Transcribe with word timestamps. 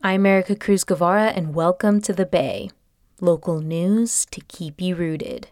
I'm 0.00 0.24
Erica 0.26 0.54
Cruz 0.54 0.84
Guevara, 0.84 1.32
and 1.34 1.56
welcome 1.56 2.00
to 2.02 2.12
The 2.12 2.24
Bay, 2.24 2.70
local 3.20 3.60
news 3.60 4.26
to 4.26 4.40
keep 4.42 4.80
you 4.80 4.94
rooted. 4.94 5.48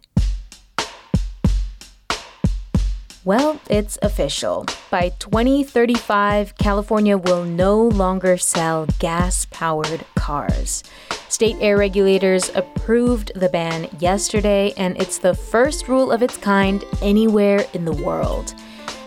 Well, 3.25 3.59
it's 3.69 3.99
official. 4.03 4.67
By 4.89 5.09
2035, 5.19 6.57
California 6.59 7.19
will 7.19 7.43
no 7.43 7.83
longer 7.89 8.37
sell 8.37 8.87
gas 9.01 9.49
powered 9.51 10.05
cars. 10.15 10.85
State 11.29 11.57
air 11.59 11.77
regulators 11.77 12.49
approved 12.55 13.33
the 13.35 13.49
ban 13.49 13.89
yesterday, 13.99 14.73
and 14.77 14.97
it's 14.97 15.19
the 15.19 15.35
first 15.35 15.89
rule 15.89 16.13
of 16.13 16.23
its 16.23 16.37
kind 16.37 16.85
anywhere 17.03 17.67
in 17.73 17.85
the 17.85 17.91
world. 17.93 18.55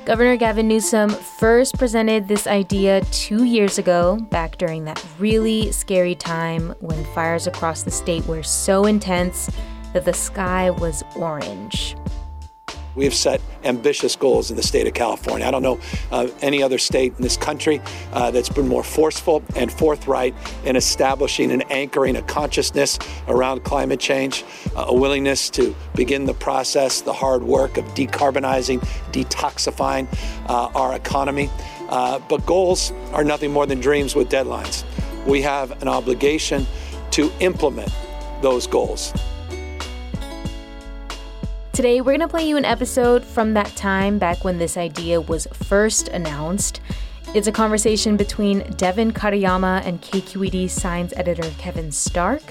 Governor 0.05 0.37
Gavin 0.37 0.67
Newsom 0.67 1.09
first 1.09 1.77
presented 1.77 2.27
this 2.27 2.47
idea 2.47 3.01
two 3.11 3.43
years 3.43 3.77
ago, 3.77 4.17
back 4.31 4.57
during 4.57 4.85
that 4.85 5.03
really 5.19 5.71
scary 5.71 6.15
time 6.15 6.73
when 6.79 7.03
fires 7.13 7.45
across 7.45 7.83
the 7.83 7.91
state 7.91 8.25
were 8.25 8.41
so 8.41 8.85
intense 8.85 9.51
that 9.93 10.05
the 10.05 10.13
sky 10.13 10.71
was 10.71 11.03
orange. 11.15 11.95
We 12.95 13.05
have 13.05 13.13
set 13.13 13.41
ambitious 13.63 14.15
goals 14.15 14.49
in 14.49 14.57
the 14.57 14.63
state 14.63 14.87
of 14.87 14.93
California. 14.93 15.45
I 15.45 15.51
don't 15.51 15.63
know 15.63 15.79
uh, 16.11 16.27
any 16.41 16.63
other 16.63 16.77
state 16.77 17.13
in 17.17 17.21
this 17.21 17.37
country 17.37 17.81
uh, 18.13 18.31
that's 18.31 18.49
been 18.49 18.67
more 18.67 18.83
forceful 18.83 19.43
and 19.55 19.71
forthright 19.71 20.33
in 20.65 20.75
establishing 20.75 21.51
and 21.51 21.69
anchoring 21.71 22.15
a 22.15 22.21
consciousness 22.23 22.99
around 23.27 23.63
climate 23.63 23.99
change, 23.99 24.43
uh, 24.75 24.85
a 24.87 24.93
willingness 24.93 25.49
to 25.51 25.75
begin 25.95 26.25
the 26.25 26.33
process, 26.33 27.01
the 27.01 27.13
hard 27.13 27.43
work 27.43 27.77
of 27.77 27.85
decarbonizing, 27.95 28.79
detoxifying 29.11 30.07
uh, 30.47 30.69
our 30.75 30.95
economy. 30.95 31.49
Uh, 31.89 32.19
but 32.29 32.45
goals 32.45 32.91
are 33.13 33.23
nothing 33.23 33.51
more 33.51 33.65
than 33.65 33.79
dreams 33.79 34.15
with 34.15 34.29
deadlines. 34.29 34.83
We 35.25 35.41
have 35.41 35.81
an 35.81 35.87
obligation 35.87 36.65
to 37.11 37.31
implement 37.39 37.91
those 38.41 38.67
goals. 38.67 39.13
Today, 41.79 42.01
we're 42.01 42.11
going 42.11 42.19
to 42.19 42.27
play 42.27 42.45
you 42.45 42.57
an 42.57 42.65
episode 42.65 43.23
from 43.23 43.53
that 43.53 43.73
time 43.77 44.19
back 44.19 44.43
when 44.43 44.57
this 44.57 44.75
idea 44.75 45.21
was 45.21 45.47
first 45.53 46.09
announced. 46.09 46.81
It's 47.33 47.47
a 47.47 47.53
conversation 47.53 48.17
between 48.17 48.69
Devin 48.71 49.13
Katayama 49.13 49.85
and 49.85 50.01
KQED 50.01 50.69
science 50.69 51.13
editor 51.15 51.49
Kevin 51.57 51.89
Stark 51.89 52.41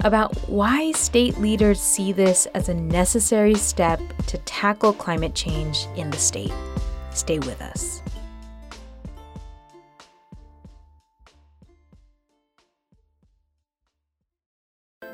about 0.00 0.36
why 0.50 0.92
state 0.92 1.38
leaders 1.38 1.80
see 1.80 2.12
this 2.12 2.44
as 2.52 2.68
a 2.68 2.74
necessary 2.74 3.54
step 3.54 3.98
to 4.26 4.36
tackle 4.44 4.92
climate 4.92 5.34
change 5.34 5.86
in 5.96 6.10
the 6.10 6.18
state. 6.18 6.52
Stay 7.12 7.38
with 7.38 7.62
us. 7.62 8.02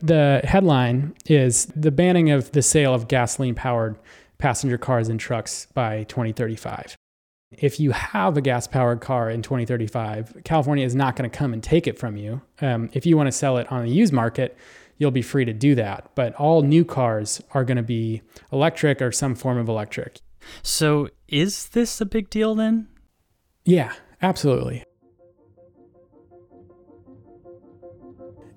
The 0.00 0.40
headline 0.44 1.14
is 1.26 1.66
the 1.74 1.90
banning 1.90 2.30
of 2.30 2.52
the 2.52 2.62
sale 2.62 2.94
of 2.94 3.08
gasoline 3.08 3.54
powered 3.54 3.98
passenger 4.38 4.78
cars 4.78 5.08
and 5.08 5.18
trucks 5.18 5.66
by 5.74 6.04
2035. 6.04 6.96
If 7.50 7.80
you 7.80 7.92
have 7.92 8.36
a 8.36 8.40
gas 8.40 8.66
powered 8.66 9.00
car 9.00 9.30
in 9.30 9.42
2035, 9.42 10.42
California 10.44 10.84
is 10.84 10.94
not 10.94 11.16
going 11.16 11.28
to 11.28 11.36
come 11.36 11.52
and 11.52 11.62
take 11.62 11.86
it 11.86 11.98
from 11.98 12.16
you. 12.16 12.42
Um, 12.60 12.90
if 12.92 13.06
you 13.06 13.16
want 13.16 13.28
to 13.28 13.32
sell 13.32 13.56
it 13.56 13.70
on 13.72 13.84
the 13.84 13.90
used 13.90 14.12
market, 14.12 14.56
you'll 14.98 15.10
be 15.10 15.22
free 15.22 15.44
to 15.46 15.54
do 15.54 15.74
that. 15.76 16.10
But 16.14 16.34
all 16.34 16.62
new 16.62 16.84
cars 16.84 17.42
are 17.52 17.64
going 17.64 17.78
to 17.78 17.82
be 17.82 18.22
electric 18.52 19.00
or 19.00 19.12
some 19.12 19.34
form 19.34 19.56
of 19.56 19.68
electric. 19.68 20.20
So, 20.62 21.08
is 21.26 21.68
this 21.68 22.00
a 22.00 22.06
big 22.06 22.30
deal 22.30 22.54
then? 22.54 22.88
Yeah, 23.64 23.92
absolutely. 24.22 24.84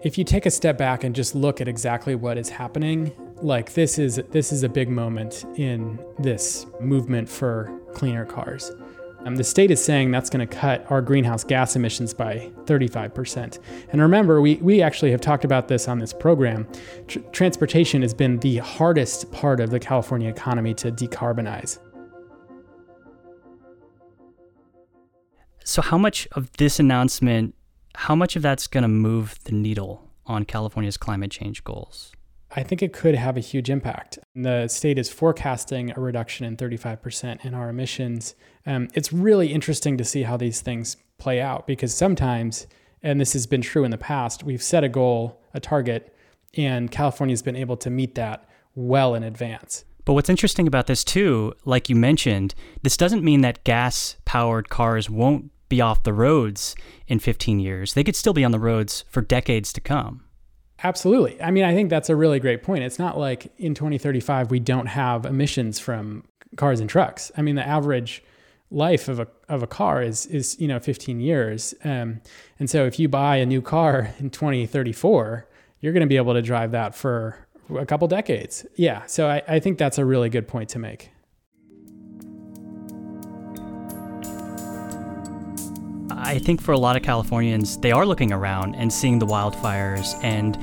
If 0.03 0.17
you 0.17 0.23
take 0.23 0.45
a 0.45 0.51
step 0.51 0.77
back 0.77 1.03
and 1.03 1.15
just 1.15 1.35
look 1.35 1.61
at 1.61 1.67
exactly 1.67 2.15
what 2.15 2.37
is 2.37 2.49
happening, 2.49 3.11
like 3.41 3.73
this 3.73 3.99
is 3.99 4.21
this 4.31 4.51
is 4.51 4.63
a 4.63 4.69
big 4.69 4.89
moment 4.89 5.45
in 5.55 5.99
this 6.19 6.65
movement 6.79 7.29
for 7.29 7.71
cleaner 7.93 8.25
cars. 8.25 8.71
Um, 9.25 9.35
the 9.35 9.43
state 9.43 9.69
is 9.69 9.83
saying 9.83 10.09
that's 10.09 10.31
going 10.31 10.47
to 10.47 10.55
cut 10.55 10.89
our 10.89 10.99
greenhouse 10.99 11.43
gas 11.43 11.75
emissions 11.75 12.11
by 12.11 12.51
35%. 12.65 13.59
And 13.91 14.01
remember, 14.01 14.41
we, 14.41 14.55
we 14.55 14.81
actually 14.81 15.11
have 15.11 15.21
talked 15.21 15.45
about 15.45 15.67
this 15.67 15.87
on 15.87 15.99
this 15.99 16.11
program. 16.11 16.67
Tr- 17.07 17.19
transportation 17.31 18.01
has 18.01 18.15
been 18.15 18.39
the 18.39 18.57
hardest 18.57 19.31
part 19.31 19.59
of 19.59 19.69
the 19.69 19.79
California 19.79 20.27
economy 20.27 20.73
to 20.73 20.91
decarbonize. 20.91 21.77
So, 25.63 25.83
how 25.83 25.99
much 25.99 26.27
of 26.31 26.51
this 26.53 26.79
announcement 26.79 27.53
how 27.95 28.15
much 28.15 28.35
of 28.35 28.41
that's 28.41 28.67
going 28.67 28.83
to 28.83 28.87
move 28.87 29.39
the 29.43 29.51
needle 29.51 30.09
on 30.25 30.45
California's 30.45 30.97
climate 30.97 31.31
change 31.31 31.63
goals? 31.63 32.11
I 32.53 32.63
think 32.63 32.81
it 32.81 32.91
could 32.91 33.15
have 33.15 33.37
a 33.37 33.41
huge 33.41 33.69
impact. 33.69 34.19
The 34.35 34.67
state 34.67 34.99
is 34.99 35.09
forecasting 35.09 35.93
a 35.95 36.01
reduction 36.01 36.45
in 36.45 36.57
35% 36.57 37.45
in 37.45 37.53
our 37.53 37.69
emissions. 37.69 38.35
Um, 38.65 38.89
it's 38.93 39.13
really 39.13 39.53
interesting 39.53 39.97
to 39.97 40.03
see 40.03 40.23
how 40.23 40.35
these 40.35 40.59
things 40.59 40.97
play 41.17 41.39
out 41.39 41.65
because 41.65 41.93
sometimes, 41.93 42.67
and 43.01 43.21
this 43.21 43.33
has 43.33 43.47
been 43.47 43.61
true 43.61 43.85
in 43.85 43.91
the 43.91 43.97
past, 43.97 44.43
we've 44.43 44.61
set 44.61 44.83
a 44.83 44.89
goal, 44.89 45.41
a 45.53 45.59
target, 45.59 46.13
And 46.53 46.91
California's 46.91 47.41
been 47.41 47.55
able 47.55 47.77
to 47.77 47.89
meet 47.89 48.15
that 48.15 48.49
well 48.75 49.15
in 49.15 49.23
advance. 49.23 49.85
But 50.03 50.13
what's 50.13 50.29
interesting 50.29 50.67
about 50.67 50.87
this, 50.87 51.03
too, 51.03 51.53
like 51.63 51.87
you 51.89 51.95
mentioned, 51.95 52.53
this 52.81 52.97
doesn't 52.97 53.23
mean 53.23 53.41
that 53.41 53.63
gas 53.63 54.17
powered 54.25 54.67
cars 54.67 55.09
won't 55.09 55.51
be 55.71 55.81
off 55.81 56.03
the 56.03 56.13
roads 56.13 56.75
in 57.07 57.17
15 57.17 57.59
years. 57.59 57.95
They 57.95 58.03
could 58.03 58.15
still 58.15 58.33
be 58.33 58.45
on 58.45 58.51
the 58.51 58.59
roads 58.59 59.03
for 59.09 59.21
decades 59.21 59.73
to 59.73 59.81
come. 59.81 60.25
Absolutely. 60.83 61.41
I 61.41 61.51
mean, 61.51 61.63
I 61.63 61.73
think 61.73 61.89
that's 61.89 62.09
a 62.09 62.15
really 62.15 62.39
great 62.39 62.61
point. 62.61 62.83
It's 62.83 62.99
not 62.99 63.17
like 63.17 63.51
in 63.57 63.73
2035 63.73 64.51
we 64.51 64.59
don't 64.59 64.87
have 64.87 65.25
emissions 65.25 65.79
from 65.79 66.25
cars 66.55 66.79
and 66.79 66.89
trucks. 66.89 67.31
I 67.37 67.41
mean, 67.41 67.55
the 67.55 67.67
average 67.67 68.23
life 68.71 69.07
of 69.07 69.19
a 69.19 69.27
of 69.49 69.61
a 69.63 69.67
car 69.67 70.01
is 70.01 70.25
is 70.27 70.59
you 70.59 70.67
know 70.67 70.79
15 70.79 71.19
years, 71.19 71.73
um, 71.83 72.21
and 72.57 72.69
so 72.69 72.85
if 72.85 72.99
you 72.99 73.09
buy 73.09 73.35
a 73.35 73.45
new 73.45 73.61
car 73.61 74.13
in 74.17 74.29
2034, 74.29 75.47
you're 75.81 75.93
going 75.93 76.01
to 76.01 76.07
be 76.07 76.17
able 76.17 76.33
to 76.33 76.41
drive 76.41 76.71
that 76.71 76.95
for 76.95 77.35
a 77.77 77.85
couple 77.85 78.07
decades. 78.07 78.65
Yeah. 78.75 79.05
So 79.07 79.29
I, 79.29 79.43
I 79.47 79.59
think 79.59 79.77
that's 79.77 79.97
a 79.97 80.05
really 80.05 80.29
good 80.29 80.47
point 80.47 80.69
to 80.69 80.79
make. 80.79 81.11
I 86.23 86.37
think 86.37 86.61
for 86.61 86.71
a 86.71 86.77
lot 86.77 86.95
of 86.95 87.01
Californians, 87.01 87.77
they 87.77 87.91
are 87.91 88.05
looking 88.05 88.31
around 88.31 88.75
and 88.75 88.93
seeing 88.93 89.17
the 89.17 89.25
wildfires 89.25 90.23
and 90.23 90.55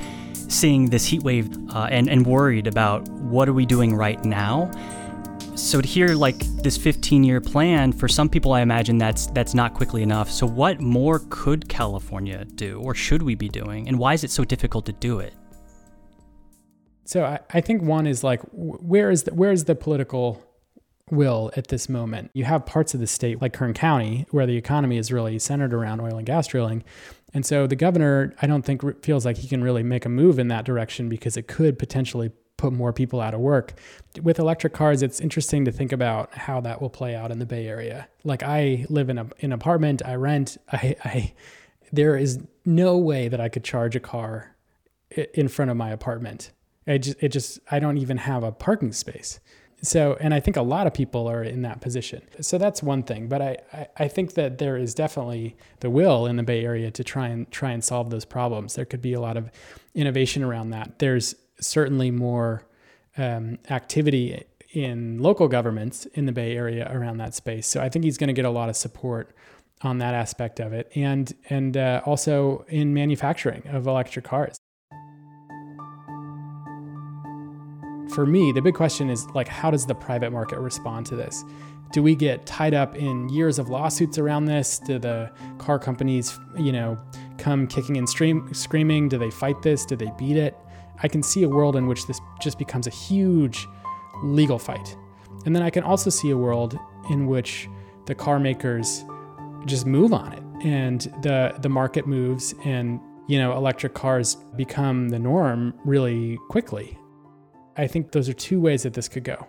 seeing 0.49 0.89
this 0.89 1.05
heat 1.05 1.21
wave 1.21 1.49
uh, 1.75 1.89
and, 1.91 2.09
and 2.09 2.25
worried 2.25 2.65
about 2.65 3.07
what 3.09 3.49
are 3.49 3.53
we 3.53 3.65
doing 3.65 3.93
right 3.93 4.23
now. 4.23 4.71
So 5.55 5.81
to 5.81 5.87
hear 5.87 6.15
like 6.15 6.39
this 6.63 6.77
15 6.77 7.25
year 7.25 7.41
plan, 7.41 7.91
for 7.91 8.07
some 8.07 8.29
people, 8.29 8.53
I 8.53 8.61
imagine 8.61 8.97
that's 8.97 9.27
that's 9.27 9.53
not 9.53 9.73
quickly 9.73 10.01
enough. 10.01 10.31
So 10.31 10.47
what 10.47 10.79
more 10.79 11.23
could 11.29 11.67
California 11.67 12.45
do, 12.45 12.79
or 12.79 12.95
should 12.95 13.21
we 13.21 13.35
be 13.35 13.49
doing, 13.49 13.89
and 13.89 13.99
why 13.99 14.13
is 14.13 14.23
it 14.23 14.31
so 14.31 14.45
difficult 14.45 14.85
to 14.85 14.93
do 14.93 15.19
it? 15.19 15.33
So 17.03 17.25
I, 17.25 17.39
I 17.53 17.59
think 17.59 17.81
one 17.81 18.07
is 18.07 18.23
like 18.23 18.39
where 18.53 19.11
is 19.11 19.23
the, 19.23 19.33
where 19.33 19.51
is 19.51 19.65
the 19.65 19.75
political 19.75 20.41
will 21.11 21.51
at 21.55 21.67
this 21.67 21.89
moment. 21.89 22.31
You 22.33 22.45
have 22.45 22.65
parts 22.65 22.93
of 22.93 22.99
the 22.99 23.07
state, 23.07 23.41
like 23.41 23.53
Kern 23.53 23.73
County, 23.73 24.25
where 24.31 24.45
the 24.45 24.57
economy 24.57 24.97
is 24.97 25.11
really 25.11 25.39
centered 25.39 25.73
around 25.73 26.01
oil 26.01 26.17
and 26.17 26.25
gas 26.25 26.47
drilling. 26.47 26.83
And 27.33 27.45
so 27.45 27.67
the 27.67 27.75
governor, 27.75 28.33
I 28.41 28.47
don't 28.47 28.63
think 28.63 29.03
feels 29.03 29.25
like 29.25 29.37
he 29.37 29.47
can 29.47 29.63
really 29.63 29.83
make 29.83 30.05
a 30.05 30.09
move 30.09 30.39
in 30.39 30.47
that 30.47 30.65
direction 30.65 31.09
because 31.09 31.37
it 31.37 31.47
could 31.47 31.77
potentially 31.77 32.31
put 32.57 32.73
more 32.73 32.91
people 32.91 33.21
out 33.21 33.33
of 33.33 33.39
work. 33.39 33.73
With 34.21 34.37
electric 34.37 34.73
cars, 34.73 35.01
it's 35.01 35.21
interesting 35.21 35.65
to 35.65 35.71
think 35.71 35.91
about 35.91 36.33
how 36.33 36.59
that 36.61 36.81
will 36.81 36.89
play 36.89 37.15
out 37.15 37.31
in 37.31 37.39
the 37.39 37.45
Bay 37.45 37.67
Area. 37.67 38.07
Like 38.23 38.43
I 38.43 38.85
live 38.89 39.09
in 39.09 39.17
a, 39.17 39.27
an 39.41 39.53
apartment, 39.53 40.01
I 40.05 40.15
rent, 40.15 40.57
I, 40.71 40.95
I, 41.03 41.33
there 41.91 42.17
is 42.17 42.39
no 42.65 42.97
way 42.97 43.29
that 43.29 43.39
I 43.39 43.49
could 43.49 43.63
charge 43.63 43.95
a 43.95 43.99
car 43.99 44.55
in 45.33 45.47
front 45.47 45.71
of 45.71 45.77
my 45.77 45.89
apartment. 45.89 46.51
I 46.85 46.97
just, 46.97 47.17
it 47.21 47.29
just, 47.29 47.59
I 47.71 47.79
don't 47.79 47.97
even 47.97 48.17
have 48.17 48.43
a 48.43 48.51
parking 48.51 48.91
space. 48.91 49.39
So, 49.81 50.17
and 50.19 50.33
I 50.33 50.39
think 50.39 50.57
a 50.57 50.61
lot 50.61 50.87
of 50.87 50.93
people 50.93 51.27
are 51.27 51.43
in 51.43 51.61
that 51.61 51.79
position. 51.79 52.21
So 52.41 52.57
that's 52.57 52.83
one 52.83 53.03
thing. 53.03 53.27
But 53.29 53.41
I, 53.41 53.57
I, 53.71 53.87
I, 53.97 54.07
think 54.09 54.33
that 54.33 54.57
there 54.57 54.75
is 54.75 54.93
definitely 54.93 55.55
the 55.79 55.89
will 55.89 56.25
in 56.25 56.35
the 56.35 56.43
Bay 56.43 56.65
Area 56.65 56.91
to 56.91 57.03
try 57.03 57.29
and 57.29 57.49
try 57.49 57.71
and 57.71 57.83
solve 57.83 58.09
those 58.09 58.25
problems. 58.25 58.75
There 58.75 58.85
could 58.85 59.01
be 59.01 59.13
a 59.13 59.21
lot 59.21 59.37
of 59.37 59.49
innovation 59.95 60.43
around 60.43 60.71
that. 60.71 60.99
There's 60.99 61.33
certainly 61.61 62.11
more 62.11 62.67
um, 63.17 63.57
activity 63.69 64.43
in 64.73 65.19
local 65.19 65.47
governments 65.47 66.05
in 66.07 66.25
the 66.25 66.31
Bay 66.31 66.55
Area 66.55 66.89
around 66.91 67.17
that 67.17 67.33
space. 67.33 67.65
So 67.65 67.81
I 67.81 67.89
think 67.89 68.05
he's 68.05 68.17
going 68.17 68.27
to 68.27 68.33
get 68.33 68.45
a 68.45 68.49
lot 68.49 68.69
of 68.69 68.75
support 68.75 69.33
on 69.81 69.99
that 69.99 70.13
aspect 70.13 70.59
of 70.59 70.73
it, 70.73 70.91
and 70.93 71.33
and 71.49 71.77
uh, 71.77 72.01
also 72.05 72.65
in 72.67 72.93
manufacturing 72.93 73.65
of 73.67 73.87
electric 73.87 74.25
cars. 74.25 74.59
For 78.19 78.25
me, 78.25 78.51
the 78.51 78.61
big 78.61 78.75
question 78.75 79.09
is 79.09 79.25
like, 79.27 79.47
how 79.47 79.71
does 79.71 79.85
the 79.85 79.95
private 79.95 80.31
market 80.31 80.59
respond 80.59 81.05
to 81.05 81.15
this? 81.15 81.45
Do 81.93 82.03
we 82.03 82.15
get 82.15 82.45
tied 82.45 82.73
up 82.73 82.97
in 82.97 83.29
years 83.29 83.59
of 83.59 83.69
lawsuits 83.69 84.17
around 84.17 84.43
this? 84.43 84.77
Do 84.77 84.99
the 84.99 85.31
car 85.57 85.79
companies, 85.79 86.37
you 86.57 86.73
know, 86.73 86.97
come 87.37 87.65
kicking 87.65 87.95
and 87.95 88.09
stream, 88.09 88.53
screaming? 88.53 89.07
Do 89.07 89.17
they 89.17 89.31
fight 89.31 89.61
this? 89.61 89.85
Do 89.85 89.95
they 89.95 90.11
beat 90.17 90.35
it? 90.35 90.57
I 91.01 91.07
can 91.07 91.23
see 91.23 91.43
a 91.43 91.47
world 91.47 91.77
in 91.77 91.87
which 91.87 92.07
this 92.07 92.19
just 92.41 92.59
becomes 92.59 92.87
a 92.87 92.89
huge 92.89 93.65
legal 94.21 94.59
fight. 94.59 94.97
And 95.45 95.55
then 95.55 95.63
I 95.63 95.69
can 95.69 95.83
also 95.83 96.09
see 96.09 96.31
a 96.31 96.37
world 96.37 96.77
in 97.09 97.25
which 97.25 97.69
the 98.05 98.15
car 98.15 98.37
makers 98.37 99.05
just 99.65 99.85
move 99.85 100.11
on 100.11 100.33
it 100.33 100.43
and 100.61 101.03
the 101.21 101.55
the 101.61 101.69
market 101.69 102.05
moves 102.05 102.53
and 102.65 102.99
you 103.29 103.39
know 103.39 103.55
electric 103.55 103.93
cars 103.93 104.35
become 104.57 105.07
the 105.07 105.19
norm 105.19 105.73
really 105.85 106.37
quickly 106.49 106.99
I 107.79 107.87
think 107.87 108.11
those 108.11 108.27
are 108.27 108.33
two 108.33 108.59
ways 108.59 108.83
that 108.83 108.93
this 108.93 109.07
could 109.07 109.23
go. 109.23 109.47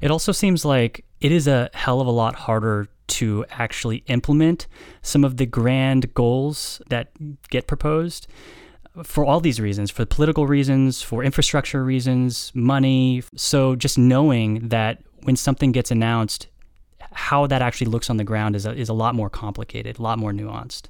It 0.00 0.12
also 0.12 0.30
seems 0.30 0.64
like 0.64 1.04
it 1.20 1.32
is 1.32 1.48
a 1.48 1.70
hell 1.74 2.00
of 2.00 2.06
a 2.06 2.12
lot 2.12 2.36
harder 2.36 2.86
to 3.08 3.44
actually 3.50 4.04
implement 4.06 4.68
some 5.02 5.24
of 5.24 5.38
the 5.38 5.46
grand 5.46 6.14
goals 6.14 6.80
that 6.88 7.10
get 7.48 7.66
proposed 7.66 8.28
for 9.02 9.24
all 9.24 9.40
these 9.40 9.58
reasons 9.60 9.90
for 9.90 10.04
political 10.06 10.46
reasons, 10.46 11.02
for 11.02 11.24
infrastructure 11.24 11.82
reasons, 11.82 12.52
money. 12.54 13.24
So 13.34 13.74
just 13.74 13.98
knowing 13.98 14.68
that 14.68 15.02
when 15.22 15.34
something 15.34 15.72
gets 15.72 15.90
announced, 15.90 16.46
how 17.10 17.48
that 17.48 17.60
actually 17.60 17.88
looks 17.88 18.08
on 18.08 18.18
the 18.18 18.24
ground 18.24 18.54
is 18.54 18.66
a, 18.66 18.72
is 18.72 18.88
a 18.88 18.94
lot 18.94 19.16
more 19.16 19.30
complicated, 19.30 19.98
a 19.98 20.02
lot 20.02 20.20
more 20.20 20.32
nuanced. 20.32 20.84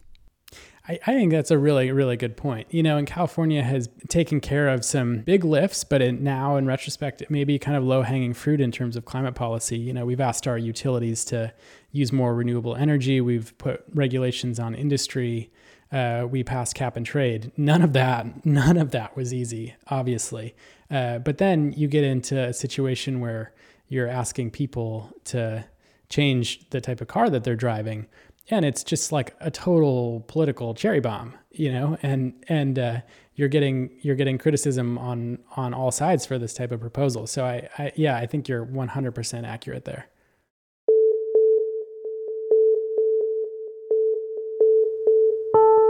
I, 0.88 0.98
I 1.06 1.12
think 1.12 1.30
that's 1.30 1.50
a 1.50 1.58
really, 1.58 1.92
really 1.92 2.16
good 2.16 2.36
point. 2.36 2.66
You 2.70 2.82
know, 2.82 2.96
and 2.96 3.06
California 3.06 3.62
has 3.62 3.88
taken 4.08 4.40
care 4.40 4.68
of 4.68 4.84
some 4.84 5.18
big 5.18 5.44
lifts, 5.44 5.84
but 5.84 6.00
it, 6.00 6.20
now 6.20 6.56
in 6.56 6.66
retrospect, 6.66 7.20
it 7.20 7.30
may 7.30 7.44
be 7.44 7.58
kind 7.58 7.76
of 7.76 7.84
low 7.84 8.02
hanging 8.02 8.34
fruit 8.34 8.60
in 8.60 8.72
terms 8.72 8.96
of 8.96 9.04
climate 9.04 9.34
policy. 9.34 9.76
You 9.76 9.92
know, 9.92 10.06
we've 10.06 10.20
asked 10.20 10.48
our 10.48 10.58
utilities 10.58 11.24
to 11.26 11.52
use 11.92 12.12
more 12.12 12.34
renewable 12.34 12.74
energy, 12.74 13.20
we've 13.20 13.56
put 13.58 13.84
regulations 13.94 14.58
on 14.58 14.74
industry. 14.74 15.50
Uh, 15.90 16.26
we 16.30 16.44
passed 16.44 16.74
cap 16.74 16.96
and 16.96 17.06
trade. 17.06 17.50
None 17.56 17.80
of 17.80 17.94
that, 17.94 18.44
none 18.44 18.76
of 18.76 18.90
that 18.90 19.16
was 19.16 19.32
easy, 19.32 19.74
obviously. 19.88 20.54
Uh, 20.90 21.18
but 21.18 21.38
then 21.38 21.72
you 21.72 21.88
get 21.88 22.04
into 22.04 22.38
a 22.38 22.52
situation 22.52 23.20
where 23.20 23.52
you're 23.88 24.08
asking 24.08 24.50
people 24.50 25.10
to 25.24 25.64
change 26.10 26.68
the 26.70 26.80
type 26.80 27.00
of 27.00 27.08
car 27.08 27.30
that 27.30 27.44
they're 27.44 27.56
driving 27.56 28.06
and 28.50 28.64
it's 28.64 28.82
just 28.82 29.12
like 29.12 29.34
a 29.40 29.50
total 29.50 30.24
political 30.28 30.74
cherry 30.74 31.00
bomb, 31.00 31.34
you 31.50 31.72
know, 31.72 31.98
and 32.02 32.32
and 32.48 32.78
uh, 32.78 33.00
you're 33.34 33.48
getting 33.48 33.90
you're 34.00 34.16
getting 34.16 34.38
criticism 34.38 34.98
on 34.98 35.38
on 35.56 35.74
all 35.74 35.90
sides 35.90 36.24
for 36.24 36.38
this 36.38 36.54
type 36.54 36.72
of 36.72 36.80
proposal. 36.80 37.26
So 37.26 37.44
I, 37.44 37.68
I 37.78 37.92
yeah, 37.94 38.16
I 38.16 38.26
think 38.26 38.48
you're 38.48 38.64
100% 38.64 39.46
accurate 39.46 39.84
there. 39.84 40.06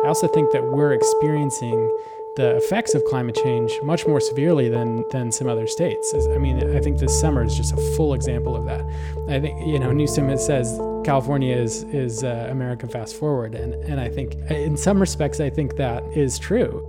I 0.05 0.09
also 0.09 0.27
think 0.27 0.53
that 0.53 0.65
we're 0.65 0.93
experiencing 0.93 1.95
the 2.37 2.57
effects 2.57 2.95
of 2.95 3.05
climate 3.05 3.35
change 3.35 3.73
much 3.83 4.07
more 4.07 4.21
severely 4.21 4.69
than 4.69 5.05
than 5.11 5.31
some 5.31 5.49
other 5.49 5.67
states. 5.67 6.15
I 6.33 6.39
mean, 6.39 6.77
I 6.77 6.81
think 6.81 6.99
this 6.99 7.19
summer 7.21 7.45
is 7.45 7.57
just 7.57 7.73
a 7.73 7.97
full 7.97 8.15
example 8.15 8.57
of 8.57 8.65
that. 8.67 8.85
I 9.29 9.39
think 9.39 9.65
you 9.67 9.79
know 9.79 9.93
Newsom 9.93 10.37
says 10.39 10.79
California 11.09 11.57
is 11.57 11.85
is 11.85 12.23
uh, 12.23 12.49
America 12.51 12.87
fast 12.87 13.17
forward, 13.17 13.55
and 13.55 13.73
and 13.87 13.99
I 13.99 14.11
think 14.11 14.35
in 14.51 14.77
some 14.77 15.01
respects 15.01 15.41
I 15.41 15.49
think 15.49 15.77
that 15.77 16.05
is 16.15 16.39
true. 16.39 16.85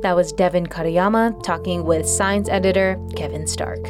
That 0.00 0.16
was 0.16 0.32
Devin 0.32 0.68
Katayama 0.68 1.42
talking 1.42 1.84
with 1.84 2.08
science 2.08 2.48
editor 2.48 2.98
Kevin 3.16 3.46
Stark. 3.46 3.86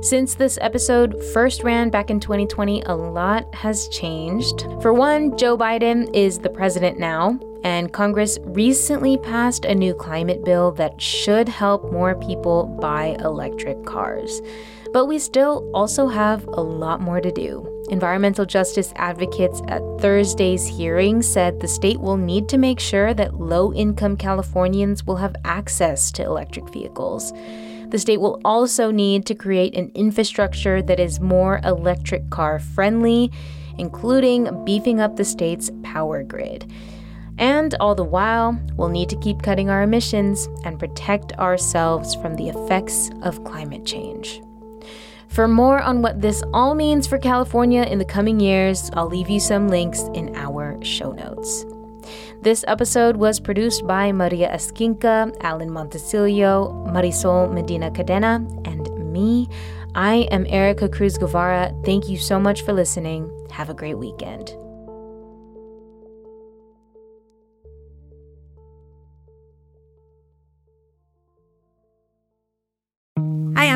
Since 0.00 0.36
this 0.36 0.56
episode 0.62 1.22
first 1.34 1.62
ran 1.62 1.90
back 1.90 2.08
in 2.08 2.20
2020, 2.20 2.80
a 2.86 2.94
lot 2.94 3.54
has 3.54 3.88
changed. 3.88 4.62
For 4.80 4.94
one, 4.94 5.36
Joe 5.36 5.58
Biden 5.58 6.08
is 6.14 6.38
the 6.38 6.48
president 6.48 6.98
now, 6.98 7.38
and 7.64 7.92
Congress 7.92 8.38
recently 8.42 9.18
passed 9.18 9.64
a 9.64 9.74
new 9.74 9.94
climate 9.94 10.44
bill 10.44 10.72
that 10.72 11.00
should 11.00 11.48
help 11.48 11.90
more 11.92 12.14
people 12.14 12.66
buy 12.80 13.16
electric 13.20 13.84
cars. 13.84 14.40
But 14.92 15.06
we 15.06 15.18
still 15.18 15.70
also 15.74 16.08
have 16.08 16.46
a 16.46 16.62
lot 16.62 17.00
more 17.00 17.20
to 17.20 17.30
do. 17.30 17.66
Environmental 17.90 18.44
justice 18.44 18.92
advocates 18.96 19.62
at 19.68 19.82
Thursday's 20.00 20.66
hearing 20.66 21.22
said 21.22 21.60
the 21.60 21.68
state 21.68 22.00
will 22.00 22.16
need 22.16 22.48
to 22.50 22.58
make 22.58 22.80
sure 22.80 23.14
that 23.14 23.40
low 23.40 23.72
income 23.72 24.16
Californians 24.16 25.04
will 25.04 25.16
have 25.16 25.36
access 25.44 26.12
to 26.12 26.24
electric 26.24 26.70
vehicles. 26.70 27.32
The 27.88 27.98
state 27.98 28.20
will 28.20 28.40
also 28.44 28.90
need 28.90 29.24
to 29.26 29.34
create 29.34 29.74
an 29.74 29.90
infrastructure 29.94 30.82
that 30.82 31.00
is 31.00 31.20
more 31.20 31.60
electric 31.64 32.28
car 32.28 32.58
friendly, 32.58 33.32
including 33.78 34.64
beefing 34.64 35.00
up 35.00 35.16
the 35.16 35.24
state's 35.24 35.70
power 35.82 36.22
grid. 36.22 36.70
And 37.38 37.74
all 37.80 37.94
the 37.94 38.04
while, 38.04 38.58
we'll 38.76 38.88
need 38.88 39.08
to 39.10 39.16
keep 39.16 39.42
cutting 39.42 39.70
our 39.70 39.82
emissions 39.82 40.48
and 40.64 40.78
protect 40.78 41.32
ourselves 41.38 42.14
from 42.16 42.34
the 42.34 42.48
effects 42.48 43.10
of 43.22 43.44
climate 43.44 43.84
change. 43.86 44.42
For 45.28 45.46
more 45.46 45.80
on 45.80 46.02
what 46.02 46.20
this 46.20 46.42
all 46.52 46.74
means 46.74 47.06
for 47.06 47.18
California 47.18 47.82
in 47.82 47.98
the 47.98 48.04
coming 48.04 48.40
years, 48.40 48.90
I'll 48.94 49.08
leave 49.08 49.30
you 49.30 49.40
some 49.40 49.68
links 49.68 50.02
in 50.14 50.34
our 50.34 50.82
show 50.82 51.12
notes. 51.12 51.64
This 52.40 52.64
episode 52.66 53.16
was 53.16 53.38
produced 53.38 53.86
by 53.86 54.10
Maria 54.12 54.48
Esquinca, 54.50 55.36
Alan 55.40 55.70
Montecillo, 55.70 56.86
Marisol 56.88 57.52
Medina 57.52 57.90
Cadena, 57.90 58.36
and 58.66 58.88
me. 59.12 59.48
I 59.94 60.28
am 60.30 60.46
Erica 60.46 60.88
Cruz 60.88 61.18
Guevara. 61.18 61.74
Thank 61.84 62.08
you 62.08 62.16
so 62.16 62.38
much 62.38 62.62
for 62.62 62.72
listening. 62.72 63.30
Have 63.50 63.70
a 63.70 63.74
great 63.74 63.98
weekend. 63.98 64.56